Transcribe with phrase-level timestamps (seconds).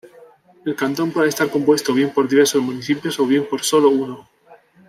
[0.65, 4.27] El cantón puede estar compuesto bien por diversos municipios, o bien por sólo uno.